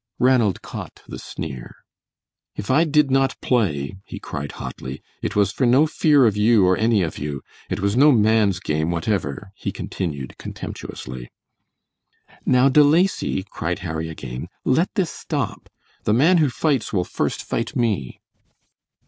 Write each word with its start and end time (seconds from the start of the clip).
Ranald 0.17 0.63
caught 0.63 1.03
the 1.07 1.19
sneer. 1.19 1.75
"If 2.55 2.71
I 2.71 2.85
did 2.85 3.11
not 3.11 3.39
play," 3.39 3.97
he 4.03 4.17
cried, 4.19 4.53
hotly, 4.53 5.03
"it 5.21 5.35
was 5.35 5.51
for 5.51 5.67
no 5.67 5.85
fear 5.85 6.25
of 6.25 6.35
you 6.35 6.65
or 6.65 6.75
any 6.75 7.03
of 7.03 7.19
you. 7.19 7.43
It 7.69 7.81
was 7.81 7.95
no 7.95 8.11
man's 8.11 8.59
game 8.59 8.89
whatever," 8.89 9.51
he 9.53 9.71
continued, 9.71 10.39
contemptuously. 10.39 11.29
"Now, 12.47 12.67
De 12.67 12.83
Lacy," 12.83 13.43
cried 13.43 13.77
Harry, 13.85 14.09
again, 14.09 14.47
"let 14.65 14.89
this 14.95 15.11
stop. 15.11 15.69
The 16.05 16.13
man 16.13 16.39
who 16.39 16.49
fights 16.49 16.91
will 16.91 17.05
first 17.05 17.43
fight 17.43 17.75
me!" 17.75 18.21